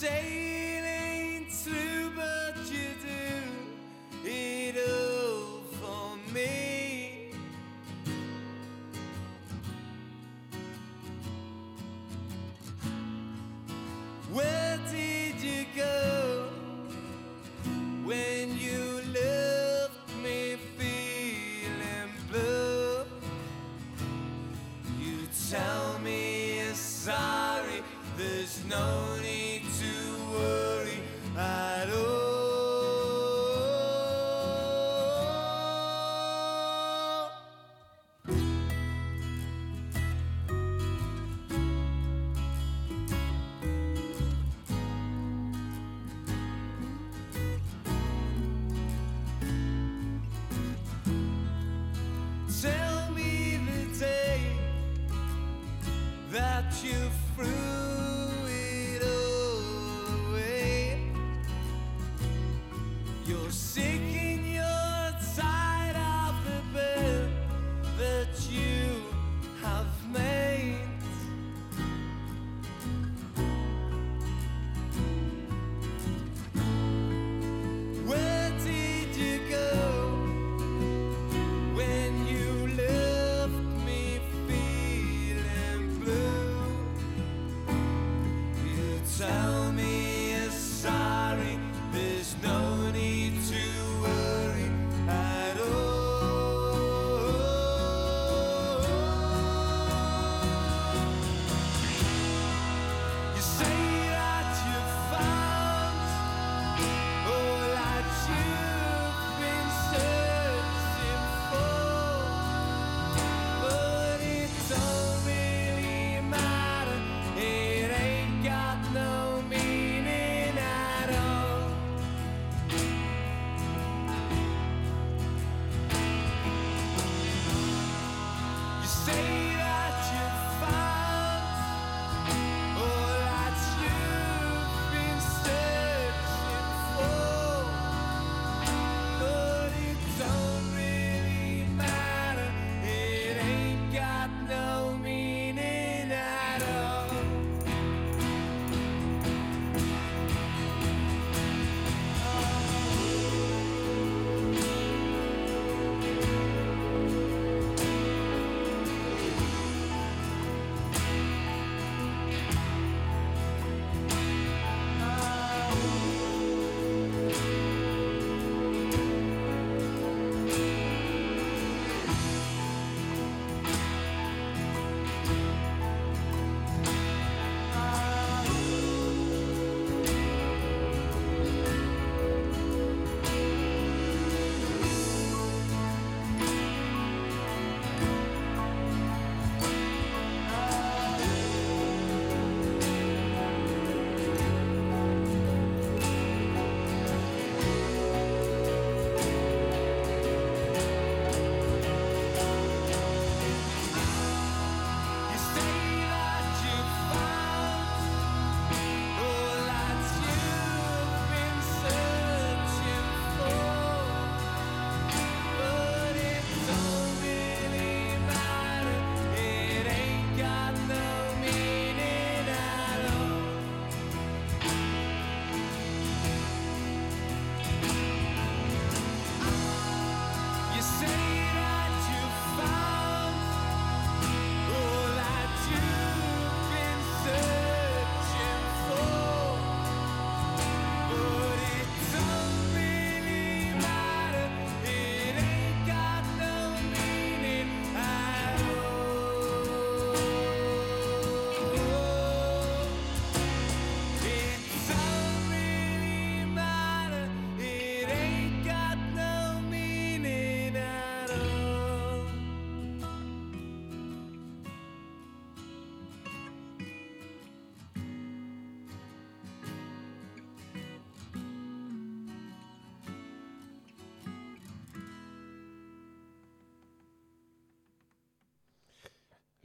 Say 0.00 0.49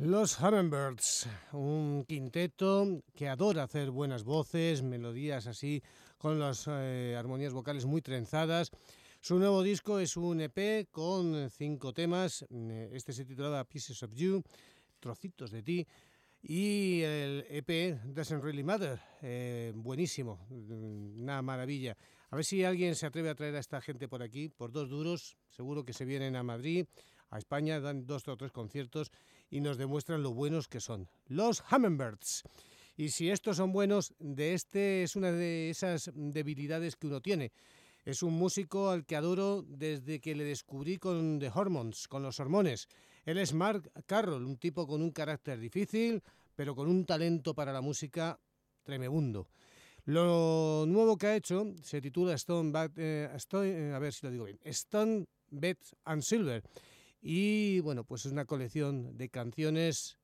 Los 0.06 0.40
Hummingbirds, 0.40 1.28
un 1.54 2.06
quinteto 2.08 3.02
que 3.16 3.28
adora 3.28 3.64
hacer 3.64 3.90
buenas 3.90 4.24
voces, 4.24 4.84
melodías 4.84 5.48
así, 5.48 5.82
con 6.20 6.38
las 6.40 6.66
eh, 6.68 7.16
armonías 7.18 7.54
vocales 7.54 7.88
muy 7.88 8.04
trenzadas. 8.04 8.70
Su 9.20 9.40
nuevo 9.40 9.64
disco 9.64 9.98
es 9.98 10.16
un 10.16 10.42
EP 10.42 10.88
con 10.92 11.50
cinco 11.50 11.92
temas. 11.92 12.46
Este 12.92 13.14
se 13.14 13.26
titulaba 13.26 13.64
Pieces 13.64 14.04
of 14.04 14.14
You, 14.14 14.44
Trocitos 15.00 15.50
de 15.50 15.64
ti. 15.64 15.88
Y 16.44 17.02
el 17.02 17.44
EP 17.50 18.00
Doesn't 18.06 18.44
Really 18.44 18.64
Matter, 18.64 19.00
eh, 19.24 19.74
buenísimo, 19.76 20.46
una 20.52 21.42
maravilla. 21.42 21.98
A 22.30 22.36
ver 22.36 22.46
si 22.46 22.64
alguien 22.64 22.94
se 22.94 23.08
atreve 23.08 23.32
a 23.32 23.36
traer 23.36 23.56
a 23.56 23.60
esta 23.60 23.82
gente 23.82 24.08
por 24.08 24.22
aquí, 24.22 24.50
por 24.50 24.72
dos 24.72 24.88
duros. 24.88 25.36
Seguro 25.50 25.84
que 25.84 25.94
se 25.94 26.06
vienen 26.06 26.36
a 26.36 26.44
Madrid, 26.44 26.86
a 27.32 27.40
España, 27.40 27.80
dan 27.80 28.06
dos 28.06 28.28
o 28.28 28.38
tres 28.38 28.52
conciertos 28.52 29.12
y 29.50 29.62
nos 29.62 29.78
demuestran 29.78 30.24
lo 30.24 30.34
buenos 30.34 30.68
que 30.68 30.80
son. 30.80 31.08
Los 31.28 31.64
Hummingbirds. 31.72 32.44
Y 32.98 33.10
si 33.10 33.30
estos 33.30 33.58
son 33.58 33.72
buenos, 33.74 34.14
de 34.20 34.54
este 34.54 35.04
es 35.04 35.16
una 35.16 35.32
de 35.32 35.70
esas 35.70 36.12
debilidades 36.14 36.96
que 36.96 37.08
uno 37.08 37.22
tiene. 37.22 37.52
Es 38.06 38.24
un 38.24 38.34
músico 38.34 38.90
al 38.90 39.06
que 39.06 39.16
adoro 39.16 39.64
desde 39.68 40.20
que 40.22 40.36
le 40.36 40.44
descubrí 40.44 40.98
con 40.98 41.40
The 41.40 41.52
Hormones, 41.54 42.08
con 42.08 42.24
los 42.24 42.40
hormones. 42.40 42.88
Él 43.26 43.38
es 43.40 43.54
Mark 43.54 43.92
Carroll, 44.06 44.46
un 44.46 44.58
tipo 44.58 44.86
con 44.88 45.02
un 45.02 45.12
carácter 45.12 45.60
difícil, 45.60 46.22
pero 46.56 46.76
con 46.76 46.88
un 46.88 47.06
talento 47.06 47.54
para 47.54 47.74
la 47.74 47.82
música 47.82 48.40
tremebundo. 48.84 49.48
Lo 50.06 50.86
nuevo 50.88 51.18
que 51.18 51.28
ha 51.28 51.36
hecho 51.36 51.74
se 51.82 52.00
titula 52.00 52.36
Stone, 52.36 52.72
Bat- 52.72 52.94
eh, 52.98 53.28
Stone- 53.38 53.90
eh, 53.90 53.94
a 53.94 53.98
ver 54.00 54.14
si 54.14 54.26
lo 54.26 54.32
digo 54.32 54.46
bien, 54.46 54.60
Stone, 54.64 55.26
Bet 55.50 55.80
and 56.04 56.22
Silver. 56.22 56.62
Y 57.28 57.80
bueno, 57.80 58.04
pues 58.04 58.28
es 58.28 58.32
una 58.32 58.46
colección 58.46 59.18
de 59.18 59.30
canciones 59.30 60.20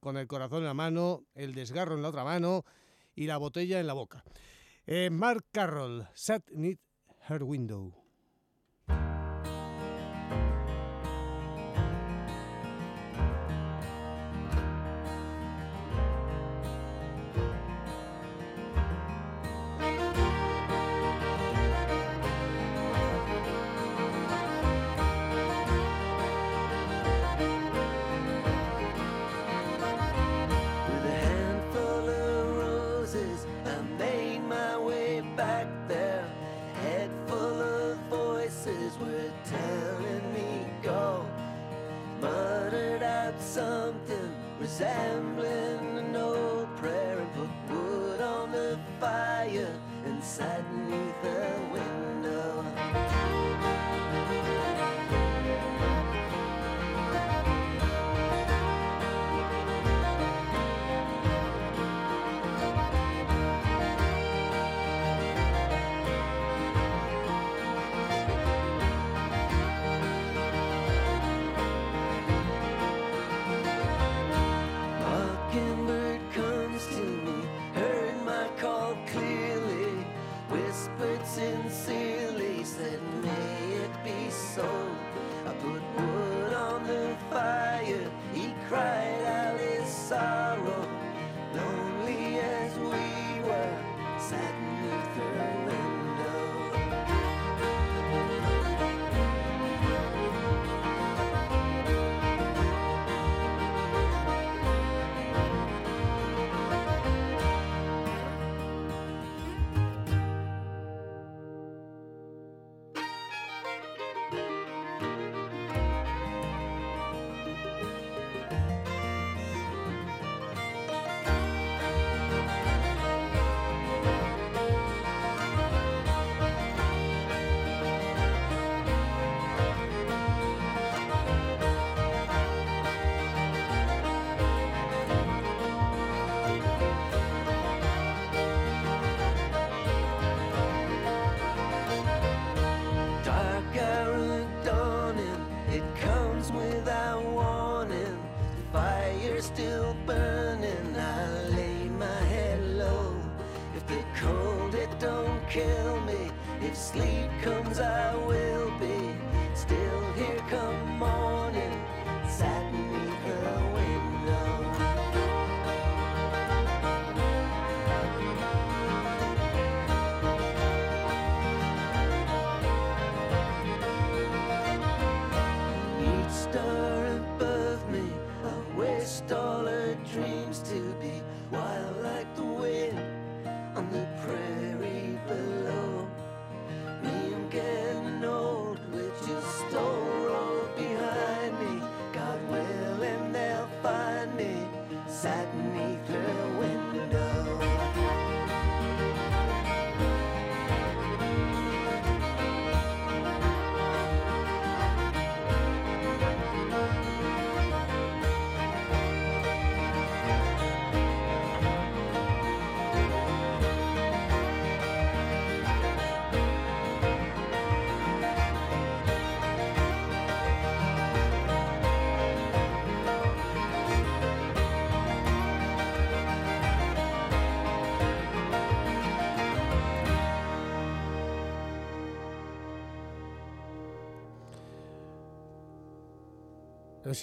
con 0.00 0.18
el 0.18 0.26
corazón 0.26 0.58
en 0.58 0.64
la 0.66 0.74
mano, 0.74 1.24
el 1.34 1.54
desgarro 1.54 1.94
en 1.94 2.02
la 2.02 2.10
otra 2.10 2.24
mano 2.24 2.66
y 3.14 3.26
la 3.26 3.38
botella 3.38 3.80
en 3.80 3.86
la 3.86 3.94
boca. 3.94 4.22
Eh, 4.84 5.08
Mark 5.08 5.46
Carroll, 5.50 6.06
Sat 6.12 6.50
Need 6.50 6.76
Her 7.26 7.42
Window. 7.42 8.01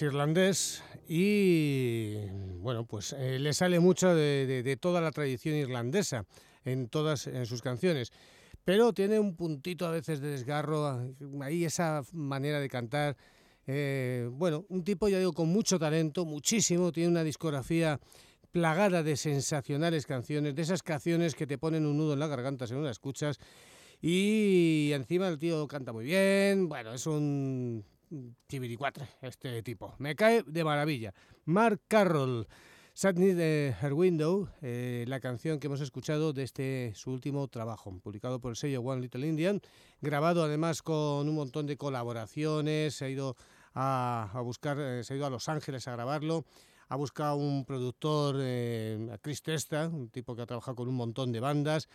Irlandés 0.02 0.82
y 1.08 2.14
bueno, 2.58 2.86
pues 2.86 3.12
eh, 3.12 3.38
le 3.38 3.52
sale 3.52 3.80
mucho 3.80 4.14
de, 4.14 4.78
toda 4.80 5.00
la 5.00 5.10
tradición 5.10 5.56
irlandesa 5.56 6.24
en 6.64 6.88
todas 6.88 7.26
en 7.26 7.46
sus 7.46 7.62
canciones. 7.62 8.12
Pero 8.64 8.92
tiene 8.92 9.18
un 9.18 9.36
puntito 9.36 9.86
a 9.86 9.90
veces 9.90 10.20
de 10.20 10.28
desgarro, 10.28 11.12
ahí 11.42 11.64
esa 11.64 12.02
manera 12.12 12.60
de 12.60 12.68
cantar. 12.68 13.16
eh, 13.66 14.28
bueno, 14.32 14.64
un 14.68 14.84
tipo, 14.84 15.08
ya 15.08 15.18
digo, 15.18 15.32
con 15.32 15.48
mucho 15.48 15.78
talento, 15.78 16.24
muchísimo, 16.24 16.92
tiene 16.92 17.10
una 17.10 17.24
discografía 17.24 17.98
plagada 18.52 19.02
de 19.02 19.16
sensacionales 19.16 20.06
canciones, 20.06 20.54
de 20.54 20.62
esas 20.62 20.82
canciones 20.82 21.34
que 21.34 21.46
te 21.46 21.58
ponen 21.58 21.86
un 21.86 21.96
nudo 21.96 22.14
en 22.14 22.18
la 22.20 22.26
garganta 22.26 22.66
según 22.66 22.84
la 22.84 22.90
escuchas. 22.90 23.38
Y 24.02 24.90
encima 24.92 25.28
el 25.28 25.38
tío 25.38 25.66
canta 25.68 25.92
muy 25.92 26.04
bien, 26.04 26.68
bueno, 26.68 26.94
es 26.94 27.06
un 27.06 27.84
chiviricuatre 28.48 29.08
este 29.22 29.62
tipo. 29.62 29.94
Me 29.98 30.14
cae 30.14 30.42
de 30.42 30.64
maravilla. 30.64 31.14
Mark 31.44 31.80
Carroll, 31.88 32.46
Sadness 32.92 33.36
de 33.36 33.74
Her 33.80 33.92
Window, 33.92 34.48
eh, 34.62 35.04
la 35.08 35.20
canción 35.20 35.58
que 35.58 35.68
hemos 35.68 35.80
escuchado 35.80 36.32
de 36.32 36.42
este 36.42 36.92
su 36.94 37.10
último 37.12 37.48
trabajo, 37.48 37.96
publicado 38.02 38.40
por 38.40 38.50
el 38.50 38.56
sello 38.56 38.82
One 38.82 39.02
Little 39.02 39.26
Indian, 39.26 39.60
grabado 40.00 40.42
además 40.42 40.82
con 40.82 41.28
un 41.28 41.34
montón 41.34 41.66
de 41.66 41.76
colaboraciones, 41.76 42.94
se 42.94 43.04
ha 43.04 43.08
ido 43.08 43.36
a, 43.74 44.30
a 44.32 44.40
buscar, 44.40 44.78
eh, 44.80 45.04
se 45.04 45.14
ha 45.14 45.16
ido 45.16 45.26
a 45.26 45.30
Los 45.30 45.48
Ángeles 45.48 45.86
a 45.88 45.92
grabarlo, 45.92 46.44
ha 46.88 46.96
buscado 46.96 47.36
un 47.36 47.64
productor, 47.64 48.36
eh, 48.40 49.08
a 49.12 49.18
Chris 49.18 49.42
Testa, 49.42 49.86
un 49.88 50.10
tipo 50.10 50.34
que 50.34 50.42
ha 50.42 50.46
trabajado 50.46 50.74
con 50.74 50.88
un 50.88 50.96
montón 50.96 51.30
de 51.30 51.38
bandas, 51.38 51.88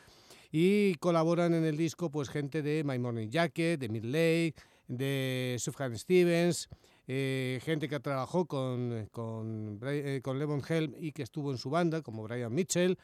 y 0.51 0.95
colaboran 0.95 1.53
en 1.53 1.66
el 1.66 1.76
disco 1.76 2.09
pues 2.09 2.30
gente 2.30 2.61
de 2.61 2.84
My 2.86 2.97
Morning 2.97 3.28
Jacket, 3.28 3.78
de 3.78 3.89
Midlake, 3.89 4.55
de 4.88 5.56
Sufjan 5.60 5.98
Stevens, 5.98 6.70
eh, 7.08 7.60
gente 7.64 7.88
que 7.88 8.00
trabajó 8.00 8.46
con, 8.46 9.08
con, 9.12 9.80
eh, 9.84 10.22
con 10.24 10.40
Levon 10.40 10.62
Helm 10.68 10.96
y 11.00 11.12
que 11.12 11.24
estuvo 11.24 11.52
en 11.52 11.58
su 11.58 11.70
banda, 11.70 12.02
como 12.02 12.24
Brian 12.24 12.54
Mitchell, 12.54 12.98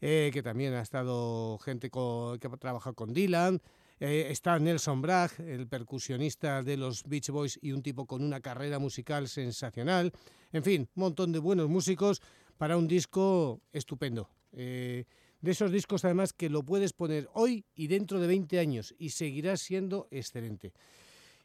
eh, 0.00 0.30
que 0.32 0.42
también 0.42 0.74
ha 0.74 0.82
estado 0.82 1.58
gente 1.58 1.90
que 1.90 2.46
ha 2.46 2.56
trabajado 2.56 2.94
con 2.94 3.12
Dylan. 3.12 3.60
Está 3.98 4.58
Nelson 4.58 5.02
Bragg, 5.02 5.30
el 5.40 5.68
percusionista 5.68 6.62
de 6.62 6.78
los 6.78 7.04
Beach 7.04 7.28
Boys 7.28 7.58
y 7.60 7.72
un 7.72 7.82
tipo 7.82 8.06
con 8.06 8.24
una 8.24 8.40
carrera 8.40 8.78
musical 8.78 9.28
sensacional. 9.28 10.10
En 10.52 10.64
fin, 10.64 10.88
un 10.94 11.00
montón 11.02 11.32
de 11.32 11.38
buenos 11.38 11.68
músicos 11.68 12.22
para 12.56 12.78
un 12.78 12.88
disco 12.88 13.60
estupendo. 13.72 14.30
De 14.52 15.04
esos 15.50 15.70
discos 15.70 16.02
además 16.06 16.32
que 16.32 16.48
lo 16.48 16.62
puedes 16.62 16.94
poner 16.94 17.28
hoy 17.34 17.66
y 17.74 17.88
dentro 17.88 18.20
de 18.20 18.26
20 18.26 18.58
años 18.58 18.94
y 18.98 19.10
seguirá 19.10 19.58
siendo 19.58 20.08
excelente. 20.10 20.72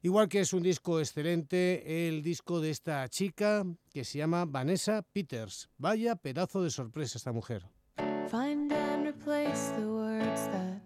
Igual 0.05 0.29
que 0.29 0.41
es 0.41 0.53
un 0.53 0.61
disco 0.61 0.99
excelente 0.99 2.07
el 2.07 2.21
disco 2.21 2.61
de 2.61 2.69
esta 2.69 3.09
chica 3.09 3.63
que 3.91 4.03
se 4.05 4.19
llama 4.19 4.45
Vanessa 4.45 5.01
Peters. 5.01 5.67
Vaya 5.79 6.15
pedazo 6.15 6.61
de 6.61 6.69
sorpresa 6.69 7.17
esta 7.17 7.31
mujer. 7.31 7.63
Find 8.29 8.71
and 8.71 9.07
replace 9.07 9.71
the 9.75 9.87
words 9.87 10.47
that 10.49 10.79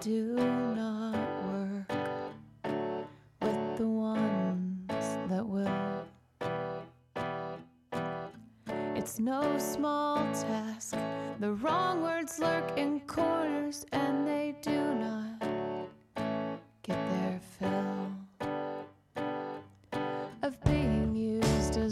do 0.00 0.34
not 0.74 1.14
work 1.52 1.88
with 3.42 3.76
the 3.76 3.86
ones 3.86 4.88
that 5.28 5.46
will. 5.46 5.70
It's 8.96 9.20
no 9.20 9.56
small 9.60 10.16
task. 10.32 10.96
The 11.38 11.52
wrong 11.62 12.02
words 12.02 12.40
lurk 12.40 12.76
in 12.76 12.98
corners 13.06 13.86
and 13.92 14.26
they 14.26 14.56
do 14.62 14.96
not 14.96 15.33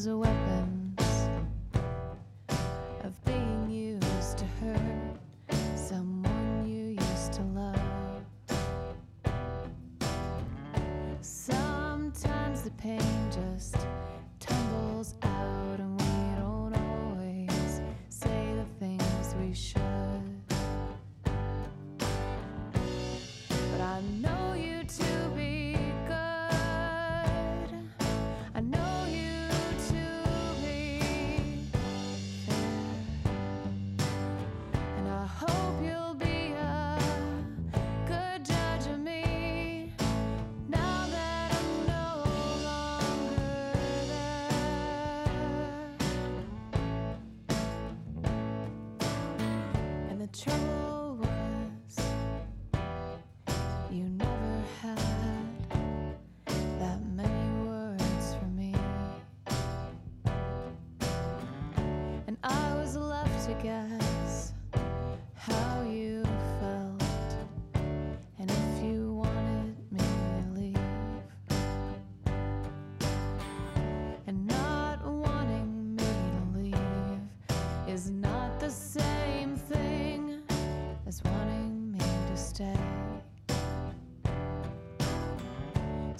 a 0.07 0.17
weapon. 0.17 0.42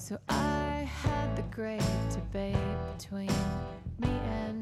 So 0.05 0.19
I 0.29 0.91
had 1.05 1.37
the 1.37 1.43
great 1.43 1.81
debate 2.11 2.57
between 2.99 3.31
me 4.01 4.09
and 4.09 4.62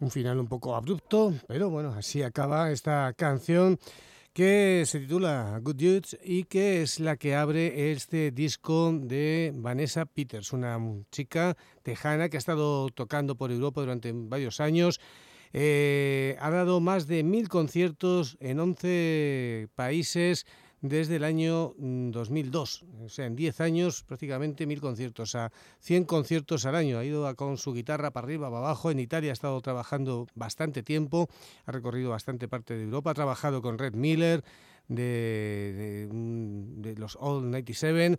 Un 0.00 0.10
final 0.10 0.38
un 0.38 0.46
poco 0.46 0.74
abrupto, 0.74 1.34
pero 1.46 1.68
bueno, 1.68 1.90
así 1.92 2.22
acaba 2.22 2.72
esta 2.72 3.12
canción 3.12 3.78
que 4.32 4.84
se 4.86 5.00
titula 5.00 5.60
Good 5.62 5.76
Youth 5.76 6.14
y 6.24 6.44
que 6.44 6.80
es 6.80 7.00
la 7.00 7.18
que 7.18 7.34
abre 7.34 7.92
este 7.92 8.30
disco 8.30 8.92
de 8.94 9.52
Vanessa 9.54 10.06
Peters, 10.06 10.54
una 10.54 10.78
chica 11.10 11.54
tejana 11.82 12.30
que 12.30 12.38
ha 12.38 12.38
estado 12.38 12.88
tocando 12.88 13.34
por 13.34 13.52
Europa 13.52 13.82
durante 13.82 14.10
varios 14.14 14.60
años. 14.60 15.00
Eh, 15.52 16.34
ha 16.40 16.48
dado 16.48 16.80
más 16.80 17.06
de 17.06 17.22
mil 17.22 17.50
conciertos 17.50 18.38
en 18.40 18.58
11 18.58 19.68
países 19.74 20.46
desde 20.80 21.16
el 21.16 21.24
año 21.24 21.74
2002. 21.78 22.84
O 23.04 23.08
sea, 23.08 23.26
en 23.26 23.36
10 23.36 23.60
años 23.60 24.02
prácticamente 24.02 24.66
mil 24.66 24.80
conciertos, 24.80 25.34
a 25.34 25.52
100 25.80 26.04
conciertos 26.04 26.66
al 26.66 26.76
año. 26.76 26.98
Ha 26.98 27.04
ido 27.04 27.34
con 27.36 27.58
su 27.58 27.72
guitarra 27.72 28.10
para 28.10 28.26
arriba, 28.26 28.48
para 28.48 28.58
abajo. 28.58 28.90
En 28.90 28.98
Italia 28.98 29.30
ha 29.30 29.32
estado 29.32 29.60
trabajando 29.60 30.26
bastante 30.34 30.82
tiempo, 30.82 31.28
ha 31.66 31.72
recorrido 31.72 32.10
bastante 32.10 32.48
parte 32.48 32.76
de 32.76 32.84
Europa, 32.84 33.10
ha 33.10 33.14
trabajado 33.14 33.62
con 33.62 33.78
Red 33.78 33.94
Miller. 33.94 34.44
De, 34.88 36.08
de, 36.10 36.90
de, 36.90 36.98
los 36.98 37.16
All 37.20 37.48
97. 37.48 38.16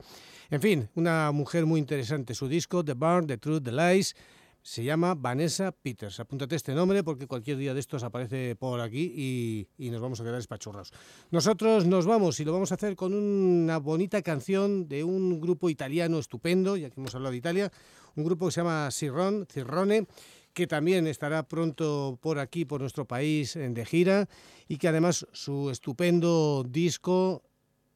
En 0.52 0.62
fin, 0.62 0.90
una 0.96 1.30
mujer 1.34 1.66
muy 1.66 1.82
interesante. 1.82 2.34
Su 2.34 2.48
disco, 2.48 2.86
The 2.86 2.94
Barn, 2.94 3.28
The 3.28 3.38
Truth, 3.38 3.64
The 3.64 3.72
Lies, 3.74 4.16
se 4.62 4.84
llama 4.84 5.16
Vanessa 5.16 5.72
Peters. 5.72 6.20
Apúntate 6.20 6.56
este 6.56 6.74
nombre 6.74 7.04
porque 7.04 7.28
cualquier 7.28 7.58
día 7.58 7.74
de 7.74 7.80
estos 7.80 8.04
aparece 8.04 8.56
por 8.56 8.80
aquí 8.80 9.12
y, 9.16 9.68
y, 9.78 9.90
nos 9.90 10.02
vamos 10.02 10.22
a 10.22 10.24
quedar 10.24 10.40
espachurrados. 10.40 10.94
Nosotros 11.32 11.86
nos 11.86 12.06
vamos 12.06 12.40
y 12.40 12.46
lo 12.46 12.54
vamos 12.54 12.72
a 12.72 12.76
hacer 12.76 12.96
con 12.96 13.14
una 13.14 13.78
bonita 13.78 14.22
canción 14.22 14.88
de 14.88 15.04
un 15.04 15.42
grupo 15.42 15.70
italiano 15.70 16.20
estupendo, 16.20 16.78
ya 16.78 16.90
que 16.90 17.00
hemos 17.00 17.16
hablado 17.16 17.32
de 17.32 17.38
Italia, 17.38 17.72
un 18.16 18.24
grupo 18.24 18.46
que 18.48 18.52
se 18.52 18.62
llama 18.62 18.90
Cirron, 18.92 19.48
Cirrone, 19.52 20.08
que 20.54 20.68
también 20.68 21.08
estará 21.08 21.44
pronto 21.44 22.20
por 22.22 22.40
aquí, 22.40 22.66
por 22.66 22.82
nuestro 22.82 23.06
país, 23.06 23.54
de 23.54 23.86
gira, 23.86 24.28
y 24.68 24.78
que 24.78 24.88
además 24.88 25.26
su 25.32 25.70
estupendo 25.70 26.66
disco, 26.68 27.44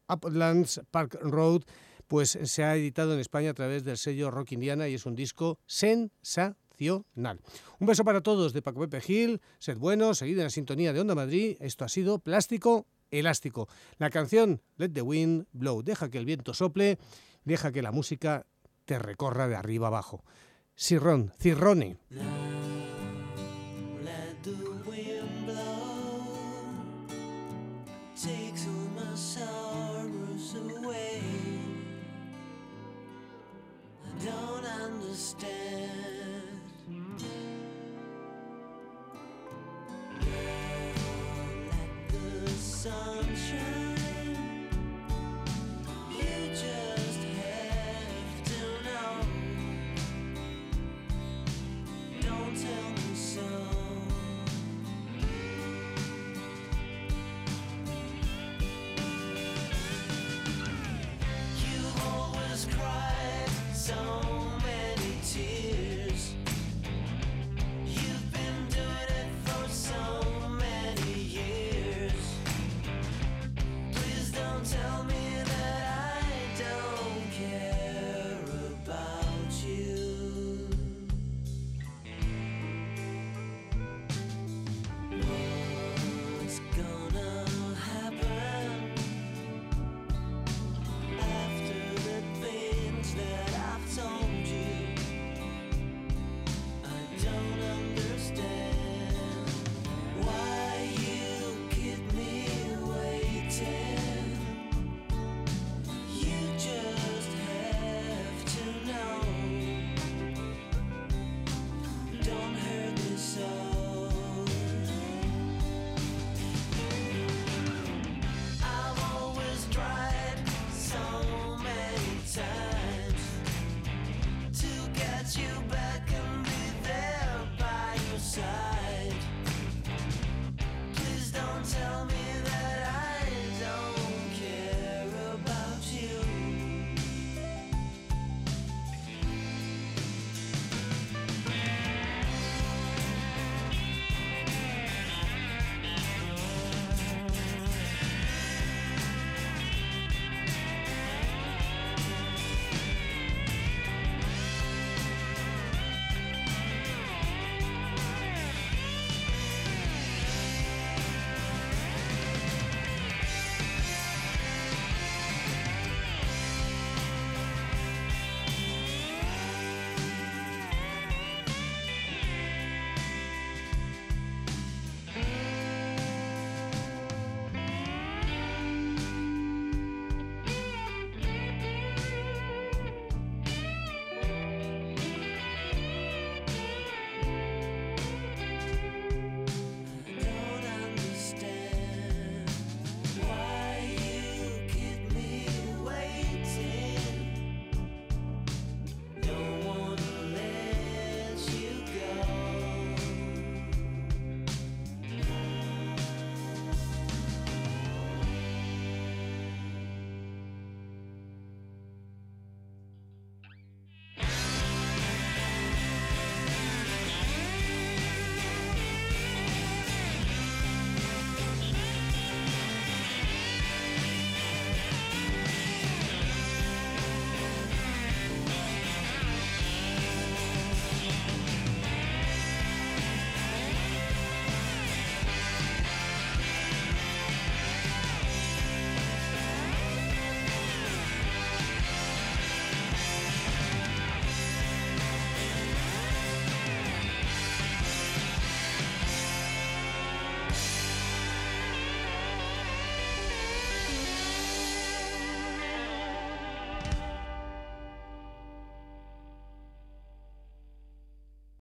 Uplands 0.08 0.82
Park 0.92 1.18
Road, 1.22 1.64
pues 2.08 2.38
se 2.44 2.64
ha 2.64 2.76
editado 2.76 3.14
en 3.14 3.20
España 3.20 3.52
a 3.52 3.54
través 3.54 3.84
del 3.84 3.98
sello 3.98 4.32
Rock 4.32 4.54
Indiana 4.54 4.88
y 4.88 4.94
es 4.94 5.06
un 5.06 5.16
disco 5.16 5.60
sensacional. 5.66 7.40
Un 7.80 7.88
beso 7.88 8.04
para 8.04 8.22
todos 8.22 8.54
de 8.54 8.62
Paco 8.62 8.82
Pepe 8.82 9.02
Gil, 9.02 9.42
sed 9.60 9.78
buenos, 9.78 10.18
seguid 10.20 10.38
en 10.38 10.44
la 10.46 10.50
sintonía 10.50 10.94
de 10.94 11.00
Onda 11.00 11.16
Madrid, 11.16 11.58
esto 11.60 11.86
ha 11.86 11.90
sido 11.90 12.20
Plástico 12.20 12.88
Elástico. 13.12 13.68
La 13.98 14.10
canción 14.10 14.62
Let 14.78 14.90
the 14.90 15.02
Wind 15.02 15.46
Blow, 15.54 15.84
deja 15.84 16.10
que 16.10 16.18
el 16.18 16.26
viento 16.26 16.54
sople, 16.54 16.98
deja 17.44 17.72
que 17.72 17.82
la 17.82 17.92
música 17.92 18.46
te 18.86 19.00
recorra 19.00 19.48
de 19.48 19.56
arriba 19.56 19.88
abajo. 19.88 20.24
Cirrón, 20.76 21.32
Cirrone. 21.40 21.98
understand. 35.16 36.05